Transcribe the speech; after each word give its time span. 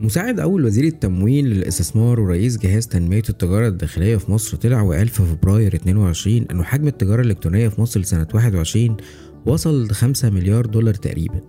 مساعد 0.00 0.40
أول 0.40 0.64
وزير 0.64 0.84
التموين 0.84 1.46
للاستثمار 1.46 2.20
ورئيس 2.20 2.58
جهاز 2.58 2.86
تنمية 2.86 3.22
التجارة 3.28 3.68
الداخلية 3.68 4.16
في 4.16 4.32
مصر 4.32 4.56
طلع 4.56 4.82
وقال 4.82 5.08
في 5.08 5.22
فبراير 5.22 5.74
22 5.74 6.46
إنه 6.50 6.62
حجم 6.62 6.86
التجارة 6.88 7.22
الإلكترونية 7.22 7.68
في 7.68 7.80
مصر 7.80 8.00
لسنة 8.00 8.26
21 8.34 8.96
وصل 9.46 9.90
5 9.90 10.30
مليار 10.30 10.66
دولار 10.66 10.94
تقريبا. 10.94 11.40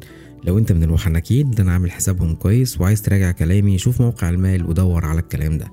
لو 0.43 0.57
أنت 0.57 0.71
من 0.71 0.83
المحنكين 0.83 1.51
ده 1.51 1.63
أنا 1.63 1.71
عامل 1.71 1.91
حسابهم 1.91 2.35
كويس 2.35 2.81
وعايز 2.81 3.01
تراجع 3.01 3.31
كلامي 3.31 3.77
شوف 3.77 4.01
موقع 4.01 4.29
المال 4.29 4.69
ودور 4.69 5.05
على 5.05 5.19
الكلام 5.19 5.57
ده. 5.57 5.67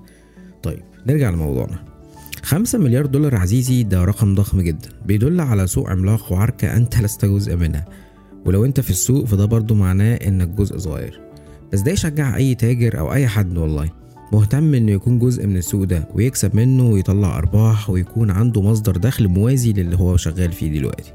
طيب 0.62 0.82
نرجع 1.06 1.30
لموضوعنا. 1.30 1.84
5 2.42 2.78
مليار 2.78 3.06
دولار 3.06 3.36
عزيزي 3.36 3.82
ده 3.82 4.04
رقم 4.04 4.34
ضخم 4.34 4.60
جدا. 4.60 4.88
بيدل 5.06 5.40
على 5.40 5.66
سوق 5.66 5.90
عملاق 5.90 6.32
وعركة 6.32 6.76
أنت 6.76 6.98
لست 6.98 7.24
جزء 7.24 7.56
منها. 7.56 7.84
ولو 8.44 8.64
أنت 8.64 8.80
في 8.80 8.90
السوق 8.90 9.24
فده 9.24 9.44
برضو 9.44 9.74
معناه 9.74 10.14
إنك 10.14 10.48
جزء 10.48 10.78
صغير. 10.78 11.31
بس 11.72 11.80
ده 11.80 11.92
يشجع 11.92 12.36
أي 12.36 12.54
تاجر 12.54 12.98
أو 12.98 13.12
أي 13.12 13.26
حد 13.26 13.58
والله. 13.58 13.90
مهتم 14.32 14.74
إنه 14.74 14.92
يكون 14.92 15.18
جزء 15.18 15.46
من 15.46 15.56
السوق 15.56 15.84
ده 15.84 16.08
ويكسب 16.14 16.56
منه 16.56 16.86
ويطلع 16.88 17.38
أرباح 17.38 17.90
ويكون 17.90 18.30
عنده 18.30 18.62
مصدر 18.62 18.96
دخل 18.96 19.28
موازي 19.28 19.72
للي 19.72 19.96
هو 19.96 20.16
شغال 20.16 20.52
فيه 20.52 20.78
دلوقتي. 20.78 21.12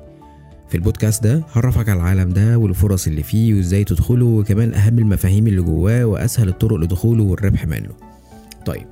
في 0.69 0.75
البودكاست 0.75 1.23
ده 1.23 1.43
هعرفك 1.53 1.89
على 1.89 1.99
العالم 1.99 2.29
ده 2.29 2.57
والفرص 2.57 3.07
اللي 3.07 3.23
فيه 3.23 3.53
وإزاي 3.53 3.83
تدخله 3.83 4.25
وكمان 4.25 4.73
أهم 4.73 4.99
المفاهيم 4.99 5.47
اللي 5.47 5.61
جواه 5.61 6.05
وأسهل 6.05 6.49
الطرق 6.49 6.75
لدخوله 6.77 7.23
والربح 7.23 7.65
منه. 7.65 7.89
طيب 8.65 8.85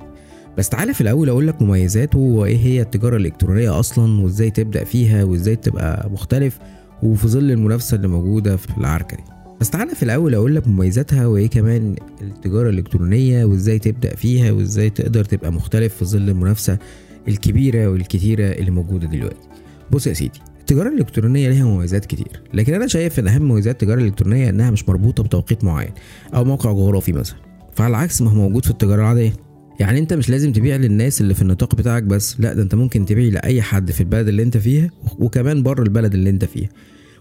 بس 0.58 0.68
تعالى 0.68 0.94
في 0.94 1.00
الأول 1.00 1.28
أقول 1.28 1.46
لك 1.46 1.62
مميزاته 1.62 2.18
وإيه 2.18 2.56
هي 2.56 2.82
التجارة 2.82 3.16
الإلكترونية 3.16 3.80
أصلا 3.80 4.20
وإزاي 4.20 4.50
تبدأ 4.50 4.84
فيها 4.84 5.24
وإزاي 5.24 5.56
تبقى 5.56 6.10
مختلف 6.12 6.58
وفي 7.02 7.28
ظل 7.28 7.50
المنافسة 7.50 7.94
اللي 7.96 8.08
موجودة 8.08 8.56
في 8.56 8.78
العركة 8.78 9.16
دي. 9.16 9.35
بس 9.60 9.70
تعالى 9.70 9.94
في 9.94 10.02
الأول 10.02 10.34
أقول 10.34 10.56
لك 10.56 10.68
مميزاتها 10.68 11.26
وإيه 11.26 11.46
كمان 11.46 11.96
التجارة 12.20 12.68
الإلكترونية 12.70 13.44
وإزاي 13.44 13.78
تبدأ 13.78 14.14
فيها 14.14 14.52
وإزاي 14.52 14.90
تقدر 14.90 15.24
تبقى 15.24 15.52
مختلف 15.52 15.94
في 15.94 16.04
ظل 16.04 16.28
المنافسة 16.28 16.78
الكبيرة 17.28 17.86
والكتيرة 17.88 18.44
اللي 18.44 18.70
موجودة 18.70 19.06
دلوقتي. 19.06 19.48
بص 19.90 20.06
يا 20.06 20.12
سيدي 20.12 20.40
التجارة 20.60 20.88
الإلكترونية 20.88 21.48
ليها 21.48 21.64
مميزات 21.64 22.06
كتير 22.06 22.42
لكن 22.54 22.74
أنا 22.74 22.86
شايف 22.86 23.18
إن 23.18 23.28
أهم 23.28 23.42
مميزات 23.42 23.74
التجارة 23.74 24.00
الإلكترونية 24.00 24.48
إنها 24.50 24.70
مش 24.70 24.88
مربوطة 24.88 25.22
بتوقيت 25.22 25.64
معين 25.64 25.90
أو 26.34 26.44
موقع 26.44 26.72
جغرافي 26.72 27.12
مثلا. 27.12 27.36
فعلى 27.76 27.90
العكس 27.90 28.22
ما 28.22 28.30
هو 28.30 28.34
موجود 28.34 28.64
في 28.64 28.70
التجارة 28.70 29.00
العادية. 29.00 29.32
يعني 29.80 29.98
أنت 29.98 30.12
مش 30.12 30.30
لازم 30.30 30.52
تبيع 30.52 30.76
للناس 30.76 31.20
اللي 31.20 31.34
في 31.34 31.42
النطاق 31.42 31.74
بتاعك 31.74 32.02
بس 32.02 32.40
لا 32.40 32.54
ده 32.54 32.62
أنت 32.62 32.74
ممكن 32.74 33.04
تبيع 33.06 33.32
لأي 33.32 33.62
حد 33.62 33.90
في 33.90 34.00
البلد 34.00 34.28
اللي 34.28 34.42
أنت 34.42 34.56
فيها 34.56 34.90
وكمان 35.18 35.62
بره 35.62 35.82
البلد 35.82 36.14
اللي 36.14 36.30
أنت 36.30 36.44
فيها. 36.44 36.68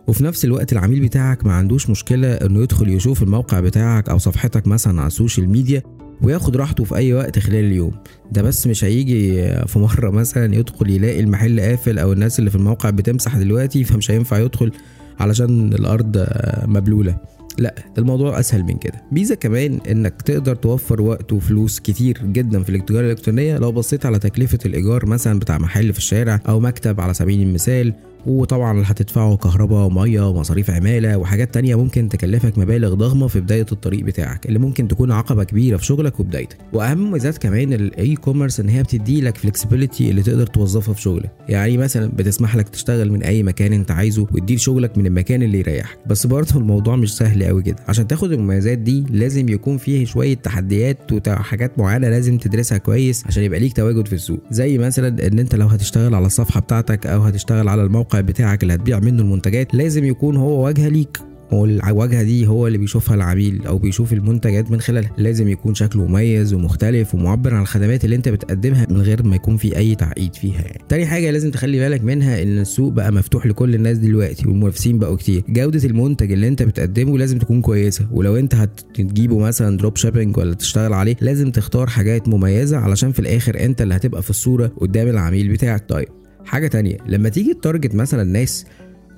وفي 0.07 0.23
نفس 0.23 0.45
الوقت 0.45 0.73
العميل 0.73 0.99
بتاعك 0.99 1.45
ما 1.45 1.53
عندوش 1.53 1.89
مشكلة 1.89 2.33
إنه 2.33 2.63
يدخل 2.63 2.89
يشوف 2.89 3.23
الموقع 3.23 3.59
بتاعك 3.59 4.09
أو 4.09 4.17
صفحتك 4.17 4.67
مثلا 4.67 4.99
على 4.99 5.07
ال 5.07 5.13
social 5.13 5.49
media 5.49 5.83
وياخد 6.21 6.57
راحته 6.57 6.83
في 6.83 6.95
أي 6.95 7.13
وقت 7.13 7.39
خلال 7.39 7.65
اليوم. 7.65 7.91
ده 8.31 8.41
بس 8.41 8.67
مش 8.67 8.83
هيجي 8.83 9.47
في 9.67 9.79
مرة 9.79 10.09
مثلا 10.09 10.55
يدخل 10.55 10.89
يلاقي 10.89 11.19
المحل 11.19 11.59
قافل 11.59 11.99
أو 11.99 12.13
الناس 12.13 12.39
اللي 12.39 12.49
في 12.49 12.55
الموقع 12.55 12.89
بتمسح 12.89 13.37
دلوقتي 13.37 13.83
فمش 13.83 14.11
هينفع 14.11 14.39
يدخل 14.39 14.71
علشان 15.19 15.73
الأرض 15.73 16.27
مبلولة. 16.65 17.17
لا 17.57 17.75
الموضوع 17.97 18.39
أسهل 18.39 18.63
من 18.63 18.77
كده. 18.77 19.01
ميزة 19.11 19.35
كمان 19.35 19.79
إنك 19.91 20.21
تقدر 20.21 20.55
توفر 20.55 21.01
وقت 21.01 21.33
وفلوس 21.33 21.79
كتير 21.79 22.21
جدا 22.25 22.63
في 22.63 22.69
التجاره 22.69 23.05
الإلكترونية 23.05 23.57
لو 23.57 23.71
بصيت 23.71 24.05
على 24.05 24.19
تكلفة 24.19 24.59
الإيجار 24.65 25.05
مثلا 25.05 25.39
بتاع 25.39 25.57
محل 25.57 25.93
في 25.93 25.99
الشارع 25.99 26.39
أو 26.47 26.59
مكتب 26.59 27.01
على 27.01 27.13
سبيل 27.13 27.41
المثال 27.41 27.93
وطبعا 28.25 28.83
هتدفعه 28.85 29.37
كهرباء 29.37 29.85
ومية 29.85 30.29
ومصاريف 30.29 30.69
عمالة 30.71 31.17
وحاجات 31.17 31.53
تانية 31.53 31.75
ممكن 31.75 32.09
تكلفك 32.09 32.57
مبالغ 32.57 32.93
ضخمة 32.93 33.27
في 33.27 33.39
بداية 33.39 33.65
الطريق 33.71 34.03
بتاعك 34.03 34.45
اللي 34.45 34.59
ممكن 34.59 34.87
تكون 34.87 35.11
عقبة 35.11 35.43
كبيرة 35.43 35.77
في 35.77 35.85
شغلك 35.85 36.19
وبدايتك. 36.19 36.57
وأهم 36.73 37.11
ميزات 37.11 37.37
كمان 37.37 37.73
ال 37.73 38.15
e-commerce 38.15 38.59
إن 38.59 38.69
هي 38.69 38.83
بتدي 38.83 39.21
لك 39.21 39.37
flexibility 39.37 40.09
اللي 40.09 40.23
تقدر 40.23 40.47
توظفها 40.47 40.93
في 40.93 41.01
شغلك. 41.01 41.31
يعني 41.49 41.77
مثلا 41.77 42.11
بتسمح 42.15 42.55
لك 42.55 42.69
تشتغل 42.69 43.11
من 43.11 43.23
أي 43.23 43.43
مكان 43.43 43.73
أنت 43.73 43.91
عايزه 43.91 44.21
وتدير 44.21 44.57
شغلك 44.57 44.97
من 44.97 45.05
المكان 45.05 45.43
اللي 45.43 45.59
يريحك. 45.59 45.97
بس 46.07 46.27
برضه 46.27 46.59
الموضوع 46.59 46.95
مش 46.95 47.17
سهل 47.17 47.43
قوي 47.43 47.63
كده. 47.63 47.75
عشان 47.87 48.07
تاخد 48.07 48.31
المميزات 48.31 48.77
دي 48.77 49.03
لازم 49.09 49.49
يكون 49.49 49.77
فيه 49.77 50.05
شوية 50.05 50.33
تحديات 50.33 50.97
وحاجات 51.27 51.79
معينة 51.79 52.09
لازم 52.09 52.37
تدرسها 52.37 52.77
كويس 52.77 53.23
عشان 53.27 53.43
يبقى 53.43 53.59
ليك 53.59 53.73
تواجد 53.73 54.07
في 54.07 54.13
السوق. 54.13 54.39
زي 54.51 54.77
مثلا 54.77 55.27
إن 55.27 55.39
أنت 55.39 55.55
لو 55.55 55.67
هتشتغل 55.67 56.15
على 56.15 56.25
الصفحة 56.25 56.59
بتاعتك 56.61 57.07
أو 57.07 57.21
هتشتغل 57.21 57.67
على 57.67 57.83
الموقع 57.83 58.14
بتاعك 58.21 58.63
اللي 58.63 58.73
هتبيع 58.73 58.99
منه 58.99 59.21
المنتجات 59.21 59.75
لازم 59.75 60.05
يكون 60.05 60.35
هو 60.37 60.65
واجهة 60.65 60.87
ليك. 60.87 61.17
والواجهه 61.51 62.23
دي 62.23 62.47
هو 62.47 62.67
اللي 62.67 62.77
بيشوفها 62.77 63.15
العميل 63.15 63.67
أو 63.67 63.77
بيشوف 63.77 64.13
المنتجات 64.13 64.71
من 64.71 64.81
خلالها. 64.81 65.11
لازم 65.17 65.47
يكون 65.47 65.75
شكله 65.75 66.05
مميز 66.05 66.53
ومختلف 66.53 67.15
ومعبر 67.15 67.53
عن 67.53 67.61
الخدمات 67.61 68.05
اللي 68.05 68.15
أنت 68.15 68.29
بتقدمها 68.29 68.87
من 68.89 69.01
غير 69.01 69.23
ما 69.23 69.35
يكون 69.35 69.57
في 69.57 69.77
أي 69.77 69.95
تعقيد 69.95 70.35
فيها 70.35 70.61
يعني. 70.61 70.81
تاني 70.89 71.05
حاجة 71.05 71.31
لازم 71.31 71.51
تخلي 71.51 71.79
بالك 71.79 72.03
منها 72.03 72.43
إن 72.43 72.59
السوق 72.59 72.91
بقى 72.91 73.11
مفتوح 73.11 73.45
لكل 73.45 73.75
الناس 73.75 73.97
دلوقتي 73.97 74.47
والمنافسين 74.47 74.99
بقوا 74.99 75.15
كتير. 75.15 75.43
جودة 75.49 75.85
المنتج 75.89 76.31
اللي 76.31 76.47
أنت 76.47 76.63
بتقدمه 76.63 77.17
لازم 77.17 77.37
تكون 77.39 77.61
كويسة. 77.61 78.07
ولو 78.11 78.35
أنت 78.35 78.55
هتجيبه 78.55 79.39
مثلا 79.39 79.77
drop 79.77 79.97
shipping 79.97 80.37
ولا 80.37 80.53
تشتغل 80.53 80.93
عليه 80.93 81.15
لازم 81.21 81.51
تختار 81.51 81.87
حاجات 81.87 82.27
مميزة 82.27 82.77
علشان 82.77 83.11
في 83.11 83.19
الآخر 83.19 83.59
أنت 83.65 83.81
اللي 83.81 83.95
هتبقى 83.95 84.23
في 84.23 84.29
الصورة 84.29 84.71
قدام 84.77 85.07
العميل 85.07 85.49
بتاعك. 85.51 85.89
طيب 85.89 86.07
حاجة 86.45 86.67
تانية. 86.67 86.97
لما 87.07 87.29
تيجي 87.29 87.53
target 87.61 87.95
مثلا 87.95 88.23
ناس 88.23 88.65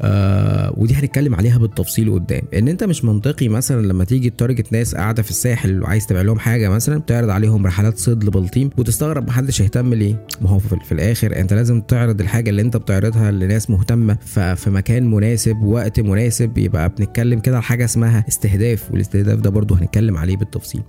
آه 0.01 0.73
ودي 0.77 0.93
هنتكلم 0.95 1.35
عليها 1.35 1.57
بالتفصيل 1.57 2.13
قدام. 2.13 2.41
إن 2.53 2.67
أنت 2.67 2.83
مش 2.83 3.05
منطقي 3.05 3.49
مثلا 3.49 3.88
لما 3.88 4.03
تيجي 4.03 4.29
target 4.29 4.72
ناس 4.73 4.95
قاعدة 4.95 5.23
في 5.23 5.29
الساحل 5.29 5.83
وعايز 5.83 6.07
تبيع 6.07 6.21
لهم 6.21 6.39
حاجة 6.39 6.69
مثلا 6.69 7.01
تعرض 7.01 7.29
عليهم 7.29 7.67
رحلات 7.67 7.97
صيد 7.97 8.23
لبلطيم 8.23 8.69
وتستغرب 8.77 9.27
محدش 9.27 9.59
يهتم 9.59 9.93
ليه. 9.93 10.25
ما 10.41 10.49
هو 10.49 10.59
في, 10.59 10.91
الآخر 10.91 11.35
أنت 11.39 11.53
لازم 11.53 11.81
تعرض 11.81 12.21
الحاجة 12.21 12.49
اللي 12.49 12.61
أنت 12.61 12.77
بتعرضها 12.77 13.31
لناس 13.31 13.69
مهتمة. 13.69 14.17
في 14.55 14.69
مكان 14.69 15.11
مناسب 15.11 15.57
وقت 15.63 15.99
مناسب 15.99 16.57
يبقى 16.57 16.89
بنتكلم 16.89 17.39
كده 17.39 17.55
على 17.55 17.63
حاجة 17.63 17.85
اسمها 17.85 18.25
استهداف. 18.27 18.91
والاستهداف 18.91 19.39
ده 19.39 19.49
برضو 19.49 19.75
هنتكلم 19.75 20.17
عليه 20.17 20.38
بالتفصيل. 20.38 20.81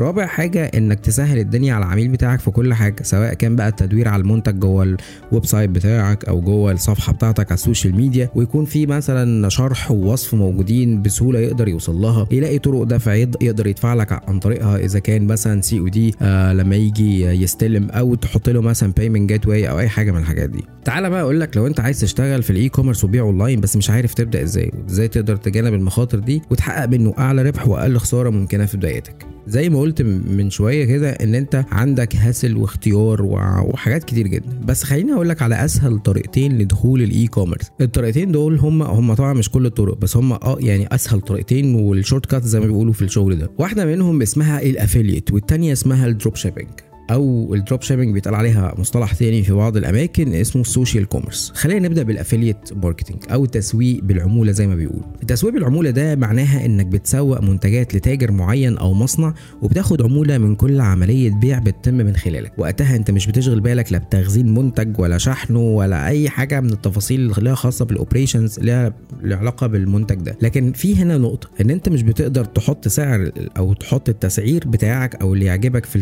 رابع 0.00 0.26
حاجة 0.26 0.64
إنك 0.64 1.00
تسهل 1.00 1.38
الدنيا 1.38 1.74
على 1.74 1.84
العميل 1.84 2.08
بتاعك 2.08 2.40
في 2.40 2.50
كل 2.50 2.74
حاجة 2.74 3.02
سواء 3.02 3.34
كان 3.34 3.56
بقى 3.56 3.68
التدوير 3.68 4.08
على 4.08 4.20
المنتج 4.20 4.58
جوه 4.58 4.82
ال 4.82 5.46
website 5.46 5.70
بتاعك 5.70 6.24
أو 6.24 6.40
جوه 6.40 6.72
الصفحة 6.72 7.12
بتاعتك 7.12 7.46
على 7.46 7.54
ال 7.54 7.60
social 7.60 7.96
media 7.96 8.30
ويكون 8.34 8.64
في 8.64 8.86
مثلا 8.86 9.48
شرح 9.48 9.90
ووصف 9.90 10.34
موجودين 10.34 11.02
بسهولة 11.02 11.38
يقدر 11.38 11.68
يوصل 11.68 11.94
لها. 11.94 12.26
يلاقي 12.30 12.58
طرق 12.58 12.82
دفع 12.82 13.14
يقدر 13.14 13.66
يدفع 13.66 13.94
لك 13.94 14.12
عن 14.28 14.38
طريقها 14.38 14.76
إذا 14.78 14.98
كان 14.98 15.26
مثلا 15.26 15.60
COD 15.60 16.14
لما 16.52 16.76
يجي 16.76 17.24
يستلم 17.24 17.90
أو 17.90 18.14
تحط 18.14 18.48
له 18.48 18.60
مثلا 18.60 18.92
payment 18.92 19.28
gateway 19.28 19.70
أو 19.70 19.78
أي 19.78 19.88
حاجة 19.88 20.10
من 20.10 20.18
الحاجات 20.18 20.50
دي. 20.50 20.64
تعالى 20.84 21.10
بقى 21.10 21.20
أقول 21.22 21.40
لك 21.40 21.56
لو 21.56 21.66
أنت 21.66 21.80
عايز 21.80 22.00
تشتغل 22.00 22.42
في 22.42 22.50
ال 22.50 22.68
e-commerce 22.68 23.04
وبيع 23.04 23.22
اونلاين 23.22 23.60
بس 23.60 23.76
مش 23.76 23.90
عارف 23.90 24.14
تبدأ 24.14 24.42
إزاي 24.42 24.72
إزاي 24.90 25.08
تقدر 25.08 25.36
تتجنب 25.36 25.74
المخاطر 25.74 26.18
دي 26.18 26.42
وتحقق 26.50 26.88
منه 26.88 27.14
أعلى 27.18 27.42
ربح 27.42 27.68
وأقل 27.68 27.98
خسارة 27.98 28.30
ممكنة 28.30 28.66
في 28.66 28.76
بدايتك. 28.76 29.27
زي 29.48 29.68
ما 29.70 29.80
قلت 29.80 30.02
من 30.02 30.50
شوية 30.50 30.84
كده 30.84 31.10
إن 31.10 31.34
أنت 31.34 31.64
عندك 31.70 32.16
hassle 32.16 32.56
واختيار 32.56 33.22
وحاجات 33.22 34.04
كتير 34.04 34.26
جدا. 34.26 34.60
بس 34.64 34.82
خليني 34.82 35.12
أقول 35.12 35.28
لك 35.28 35.42
على 35.42 35.64
أسهل 35.64 35.98
طريقتين 35.98 36.58
لدخول 36.58 37.02
ال 37.02 37.26
e-commerce 37.26 37.70
الطريقتين 37.80 38.32
دول 38.32 38.58
هم 38.58 38.82
هم 38.82 39.14
طبعا 39.14 39.32
مش 39.32 39.50
كل 39.50 39.66
الطرق 39.66 39.98
بس 39.98 40.16
هم 40.16 40.32
آه 40.32 40.56
يعني 40.60 40.86
أسهل 40.94 41.20
طريقتين 41.20 41.74
وال 41.74 42.26
shortcut 42.26 42.44
زي 42.44 42.60
ما 42.60 42.66
بيقولوا 42.66 42.92
في 42.92 43.02
الشغل 43.02 43.38
ده. 43.38 43.50
واحدة 43.58 43.84
منهم 43.86 44.22
اسمها 44.22 44.62
ال 44.62 44.69
affiliate 44.69 45.32
والتانية 45.32 45.72
اسمها 45.72 46.06
ال 46.06 46.12
drop 46.12 46.36
shipping 46.36 46.68
أو 47.10 47.54
ال 47.54 47.60
drop 47.60 47.82
shipping 47.82 48.14
بيتقال 48.14 48.34
عليها 48.34 48.74
مصطلح 48.78 49.12
تاني 49.14 49.42
في 49.42 49.52
بعض 49.52 49.76
الأماكن 49.76 50.34
اسمه 50.34 50.62
ال 50.62 50.68
social 50.68 51.04
commerce 51.08 51.52
خلينا 51.54 51.88
نبدأ 51.88 52.02
بال 52.02 52.12
affiliate 52.12 52.56
marketing 52.82 53.18
أو 53.32 53.44
التسويق 53.44 54.00
بالعمولة 54.04 54.52
زي 54.52 54.66
ما 54.66 54.74
بيقولوا 54.74 55.06
التسويق 55.22 55.54
بالعمولة 55.54 55.90
ده 55.90 56.16
معناها 56.16 56.66
إنك 56.66 56.86
بتسوق 56.86 57.40
منتجات 57.42 57.94
لتاجر 57.94 58.32
معين 58.32 58.78
أو 58.78 58.94
مصنع 58.94 59.34
وبتاخد 59.62 60.02
عمولة 60.02 60.38
من 60.38 60.54
كل 60.56 60.80
عملية 60.80 61.30
بيع 61.30 61.58
بتتم 61.58 61.94
من 61.94 62.16
خلالك. 62.16 62.52
وقتها 62.58 62.96
أنت 62.96 63.10
مش 63.10 63.26
بتشغل 63.26 63.60
بالك 63.60 63.92
لا 63.92 63.98
بتخزين 63.98 64.54
منتج 64.54 64.98
ولا 65.00 65.18
شحنه 65.18 65.58
ولا 65.60 66.06
أي 66.08 66.28
حاجة 66.28 66.60
من 66.60 66.72
التفاصيل 66.72 67.20
اللي 67.20 67.34
لها 67.38 67.54
خاصه 67.54 67.84
بال 67.84 67.97
operations 67.97 68.60
لها 68.60 68.94
علاقة 69.24 69.66
بالمنتج 69.66 70.16
ده. 70.16 70.36
لكن 70.42 70.72
في 70.72 70.96
هنا 70.96 71.18
نقطة 71.18 71.48
إن 71.60 71.70
أنت 71.70 71.88
مش 71.88 72.02
بتقدر 72.02 72.44
تحط 72.44 72.88
سعر 72.88 73.30
أو 73.56 73.72
تحط 73.72 74.08
التسعير 74.08 74.64
بتاعك 74.68 75.14
أو 75.14 75.34
اللي 75.34 75.44
يعجبك 75.44 75.84
في 75.86 75.98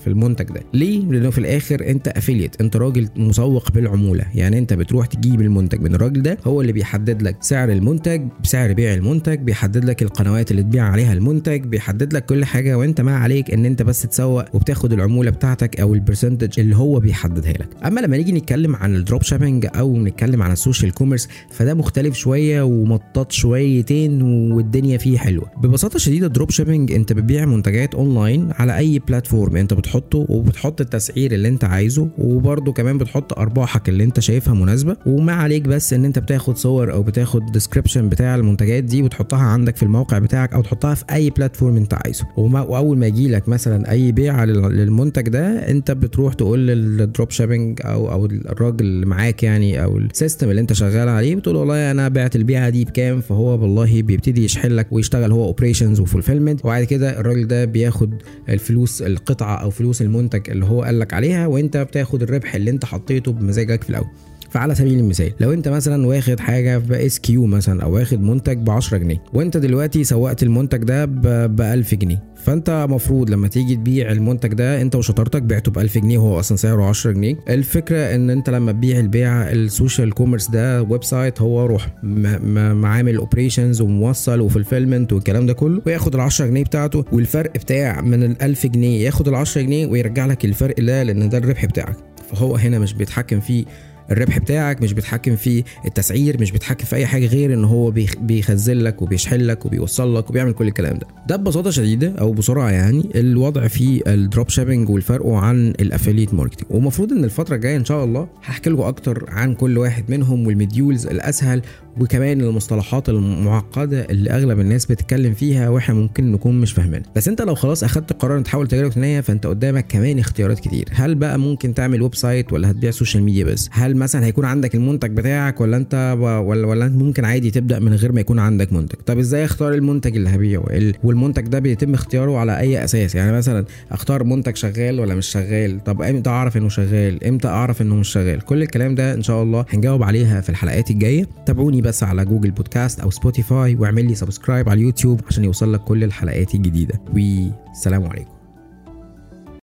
في 0.00 0.06
المنتج 0.06 0.25
المنتج 0.26 0.44
ده. 0.44 0.60
ليه؟ 0.74 1.00
لأنه 1.00 1.30
في 1.30 1.38
الآخر 1.38 1.88
أنت 1.88 2.08
affiliate 2.08 2.60
أنت 2.60 2.76
راجل 2.76 3.08
مسوق 3.16 3.72
بالعمولة. 3.72 4.24
يعني 4.34 4.58
أنت 4.58 4.72
بتروح 4.74 5.06
تجيب 5.06 5.40
المنتج 5.40 5.80
من 5.80 5.94
الراجل 5.94 6.22
ده 6.22 6.38
هو 6.44 6.60
اللي 6.60 6.72
بيحدد 6.72 7.22
لك 7.22 7.36
سعر 7.40 7.72
المنتج 7.72 8.22
بسعر 8.42 8.72
بيع 8.72 8.94
المنتج 8.94 9.38
بيحدد 9.38 9.84
لك 9.84 10.02
القنوات 10.02 10.50
اللي 10.50 10.62
تبيع 10.62 10.84
عليها 10.84 11.12
المنتج 11.12 11.60
بيحدد 11.64 12.12
لك 12.12 12.24
كل 12.26 12.44
حاجة 12.44 12.78
وأنت 12.78 13.00
ما 13.00 13.16
عليك 13.16 13.50
إن 13.50 13.66
أنت 13.66 13.82
بس 13.82 14.02
تسوق 14.02 14.54
وبتاخد 14.54 14.92
العمولة 14.92 15.30
بتاعتك 15.30 15.80
أو 15.80 15.94
ال 15.94 16.00
percentage 16.00 16.60
اللي 16.60 16.76
هو 16.76 17.00
بيحددها 17.00 17.52
لك. 17.52 17.68
أما 17.86 18.00
لما 18.00 18.16
نيجي 18.16 18.32
نتكلم 18.32 18.76
عن 18.76 18.94
ال 18.96 19.01
drop 19.01 19.22
shipping 19.22 19.66
أو 19.74 19.96
نتكلم 19.96 20.42
عن 20.42 20.52
ال 20.52 20.58
social 20.58 20.92
commerce 20.94 21.28
فده 21.50 21.74
مختلف 21.74 22.14
شوية 22.14 22.62
ومطاط 22.62 23.32
شويتين 23.32 24.22
والدنيا 24.52 24.98
فيه 24.98 25.18
حلوة. 25.18 25.50
ببساطة 25.62 25.98
شديدة 25.98 26.26
ال 26.26 26.31
drop 26.31 26.50
shipping 26.50 26.92
أنت 26.92 27.12
بتبيع 27.12 27.44
منتجات 27.46 27.94
اونلاين 27.94 28.50
على 28.52 28.78
أي 28.78 28.98
platform 28.98 29.56
أنت 29.56 29.74
بتحطه 30.22 30.34
وبتحط 30.34 30.80
التسعير 30.80 31.32
اللي 31.32 31.48
انت 31.48 31.64
عايزه 31.64 32.08
وبرده 32.18 32.72
كمان 32.72 32.98
بتحط 32.98 33.38
أرباحك 33.38 33.88
اللي 33.88 34.04
انت 34.04 34.20
شايفها 34.20 34.54
مناسبة. 34.54 34.96
وما 35.06 35.32
عليك 35.32 35.62
بس 35.62 35.92
ان 35.92 36.04
انت 36.04 36.18
بتاخد 36.18 36.56
صور 36.56 36.92
أو 36.92 37.02
بتاخد 37.02 37.52
description 37.52 38.08
بتاع 38.08 38.34
المنتجات 38.34 38.84
دي 38.84 39.02
وتحطها 39.02 39.38
عندك 39.38 39.76
في 39.76 39.82
الموقع 39.82 40.18
بتاعك 40.18 40.52
أو 40.52 40.62
تحطها 40.62 40.94
في 40.94 41.04
أي 41.12 41.30
platform 41.30 41.76
انت 41.76 41.94
عايزه. 41.94 42.26
وأول 42.36 42.98
ما 42.98 43.06
يجي 43.06 43.28
لك 43.28 43.48
مثلا 43.48 43.90
أي 43.90 44.12
بيع 44.12 44.44
للمنتج 44.44 45.28
ده 45.28 45.70
انت 45.70 45.90
بتروح 45.90 46.34
تقول 46.34 46.66
لل 46.66 46.87
drop 46.87 47.30
shipping 47.30 47.80
أو 47.84 48.12
أو 48.12 48.26
الراجل 48.26 48.84
اللي 48.86 49.06
معاك 49.06 49.42
يعني 49.42 49.84
أو 49.84 49.98
ال 49.98 50.05
system 50.05 50.50
اللي 50.50 50.60
انت 50.60 50.72
شغال 50.72 51.08
عليه 51.08 51.34
بتقول 51.36 51.56
والله 51.56 51.90
أنا 51.90 52.08
بعت 52.08 52.36
البيعة 52.36 52.68
دي 52.68 52.84
بكام؟ 52.84 53.20
فهو 53.20 53.46
والله 53.62 54.02
بيبتدي 54.02 54.44
يشحن 54.44 54.68
لك 54.68 54.86
ويشتغل 54.92 55.32
هو 55.32 55.44
operations 55.44 56.00
و 56.00 56.05
fulfillment 56.05 56.64
وبعد 56.64 56.84
كده 56.84 57.20
الراجل 57.20 57.46
ده 57.46 57.64
بياخد 57.64 58.14
الفلوس 58.48 59.02
القطعة 59.02 59.56
أو 59.56 59.70
فلوس 59.70 60.02
المنتج 60.06 60.50
اللي 60.50 60.64
هو 60.64 60.82
قال 60.82 60.98
لك 61.00 61.14
عليها 61.14 61.46
وانت 61.46 61.76
بتاخد 61.76 62.22
الربح 62.22 62.54
اللي 62.54 62.70
انت 62.70 62.84
حطيته 62.84 63.32
بمزاجك 63.32 63.82
في 63.82 63.90
الأول. 63.90 64.08
فعلى 64.56 64.74
سبيل 64.74 64.98
المثال 64.98 65.32
لو 65.40 65.52
انت 65.52 65.68
مثلا 65.68 66.06
واخد 66.06 66.40
حاجة 66.40 66.78
في 66.78 67.06
SKU 67.06 67.46
مثلا 67.46 67.82
أو 67.82 67.94
واخد 67.94 68.20
منتج 68.22 68.56
ب 68.58 68.70
10 68.70 68.98
جنيه 68.98 69.22
وانت 69.34 69.56
دلوقتي 69.56 70.04
سوقت 70.04 70.42
المنتج 70.42 70.78
ده 70.78 71.04
ب 71.46 71.60
1000 71.60 71.94
جنيه 71.94 72.22
فانت 72.44 72.86
مفروض 72.90 73.30
لما 73.30 73.48
تيجي 73.48 73.76
تبيع 73.76 74.12
المنتج 74.12 74.54
ده 74.54 74.82
انت 74.82 74.94
وشطارتك 74.96 75.42
بعته 75.42 75.70
ب 75.70 75.78
1000 75.78 75.98
جنيه 75.98 76.18
وهو 76.18 76.38
أصلا 76.40 76.56
سعره 76.56 76.84
10 76.84 77.12
جنيه. 77.12 77.36
الفكرة 77.48 78.14
إن 78.14 78.30
انت 78.30 78.50
لما 78.50 78.72
تبيع 78.72 78.98
البيع 78.98 79.50
ال 79.50 79.59
social 79.59 80.12
commerce 80.14 80.50
ده 80.50 80.82
website 80.82 81.40
هو 81.40 81.66
روح 81.66 81.94
معامل 82.02 83.16
operations 83.16 83.80
وموصل 83.80 84.40
و 84.40 84.46
fulfillment 84.46 85.12
والكلام 85.12 85.46
ده 85.46 85.52
كله 85.52 85.82
وياخد 85.86 86.14
ال 86.14 86.20
10 86.20 86.46
جنيه 86.46 86.64
بتاعته 86.64 87.04
والفرق 87.12 87.54
بتاع 87.54 88.00
من 88.00 88.22
ال 88.22 88.42
1000 88.42 88.66
جنيه 88.66 89.04
ياخد 89.04 89.28
ال 89.28 89.34
10 89.34 89.62
جنيه 89.62 89.86
ويرجع 89.86 90.26
لك 90.26 90.44
الفرق 90.44 90.80
ده 90.80 91.02
لأن 91.02 91.28
ده 91.28 91.38
الربح 91.38 91.64
بتاعك. 91.64 91.96
فهو 92.32 92.56
هنا 92.56 92.78
مش 92.78 92.92
بيتحكم 92.94 93.40
فيه 93.40 93.64
الربح 94.10 94.38
بتاعك 94.38 94.82
مش 94.82 94.92
بيتحكم 94.92 95.36
في 95.36 95.64
التسعير 95.84 96.40
مش 96.40 96.50
بيتحكم 96.50 96.84
في 96.84 96.96
أي 96.96 97.06
حاجة 97.06 97.26
غير 97.26 97.54
إن 97.54 97.64
هو 97.64 97.92
بيخزن 98.20 98.76
لك 98.76 99.02
وبيشحن 99.02 99.36
لك 99.40 99.66
وبيوصل 99.66 100.16
لك 100.16 100.30
وبيعمل 100.30 100.52
كل 100.52 100.66
الكلام 100.68 100.98
ده. 100.98 101.06
ده 101.28 101.36
ببساطة 101.36 101.70
شديدة 101.70 102.14
أو 102.20 102.32
بسرعة 102.32 102.70
يعني 102.70 103.10
الوضع 103.14 103.68
في 103.68 104.02
ال 104.06 104.48
dropshipping 104.48 104.88
والفرق 104.90 105.26
عن 105.26 105.68
ال 105.80 105.85
affiliate 105.85 106.34
marketing 106.34 106.66
ومفروض 106.70 107.12
إن 107.12 107.24
الفترة 107.24 107.54
الجاية 107.56 107.76
إن 107.76 107.84
شاء 107.84 108.04
الله 108.04 108.28
هحكي 108.44 108.70
لكم 108.70 108.82
أكتر 108.82 109.24
عن 109.28 109.54
كل 109.54 109.78
واحد 109.78 110.04
منهم 110.10 110.46
وال 110.46 110.59
modules 110.59 111.06
الأسهل 111.06 111.62
وكمان 112.00 112.40
المصطلحات 112.40 113.08
المعقدة 113.08 114.00
اللي 114.10 114.30
أغلب 114.30 114.60
الناس 114.60 114.86
بتتكلم 114.86 115.34
فيها 115.34 115.68
وإحنا 115.68 115.94
ممكن 115.94 116.32
نكون 116.32 116.60
مش 116.60 116.72
فاهمينها. 116.72 117.06
بس 117.16 117.28
أنت 117.28 117.42
لو 117.42 117.54
خلاص 117.54 117.84
أخدت 117.84 118.12
قرار 118.12 118.40
تحول 118.40 118.68
تجارة 118.68 118.86
الكترونيه 118.86 119.20
فأنت 119.20 119.46
قدامك 119.46 119.86
كمان 119.86 120.18
اختيارات 120.18 120.60
كتير. 120.60 120.88
هل 120.92 121.14
بقى 121.14 121.38
ممكن 121.38 121.74
تعمل 121.74 122.02
website 122.02 122.52
ولا 122.52 122.70
هتبيع 122.70 122.90
social 122.90 123.22
media 123.22 123.44
بس؟ 123.44 123.68
هل 123.72 123.96
مثلا 123.96 124.26
هيكون 124.26 124.44
عندك 124.44 124.74
المنتج 124.74 125.10
بتاعك 125.10 125.60
ولا 125.60 125.76
أنت 125.76 126.16
ولا 126.18 126.66
ولا 126.66 126.86
أنت 126.86 127.02
ممكن 127.02 127.24
عادي 127.24 127.50
تبدأ 127.50 127.78
من 127.78 127.94
غير 127.94 128.12
ما 128.12 128.20
يكون 128.20 128.38
عندك 128.38 128.72
منتج؟ 128.72 128.96
طب 129.06 129.18
إزاي 129.18 129.44
أختار 129.44 129.74
المنتج 129.74 130.16
اللي 130.16 130.30
هبيعه؟ 130.30 130.64
والمنتج 131.04 131.42
ده 131.42 131.58
بيتم 131.58 131.94
اختياره 131.94 132.38
على 132.38 132.58
أي 132.58 132.84
أساس؟ 132.84 133.14
يعني 133.14 133.32
مثلا 133.32 133.64
أختار 133.92 134.24
منتج 134.24 134.56
شغال 134.56 135.00
ولا 135.00 135.14
مش 135.14 135.26
شغال؟ 135.26 135.84
طب 135.84 136.02
إمتى 136.02 136.30
أعرف 136.30 136.56
إنه 136.56 136.68
شغال؟ 136.68 137.24
إمتى 137.24 137.48
أعرف 137.48 137.82
إنه 137.82 137.94
مش 137.94 138.08
شغال؟ 138.08 138.40
كل 138.40 138.62
الكلام 138.62 138.94
ده 138.94 139.14
إن 139.14 139.22
شاء 139.22 139.42
الله 139.42 139.64
هنجاوب 139.68 140.02
عليها 140.02 140.40
في 140.40 140.48
الحلقات 140.48 140.90
الجاية. 140.90 141.28
تابعوني 141.46 141.80
بس 141.86 142.02
على 142.02 142.24
Google 142.24 142.50
Podcast 142.50 143.00
أو 143.00 143.10
Spotify 143.10 143.74
واعمل 143.74 144.04
لي 144.04 144.14
subscribe 144.14 144.68
على 144.68 144.80
اليوتيوب 144.80 145.20
عشان 145.28 145.44
يوصل 145.44 145.72
لك 145.72 145.80
كل 145.80 146.04
الحلقات 146.04 146.54
الجديدة. 146.54 147.00
والسلام 147.14 148.04
عليكم. 148.04 148.35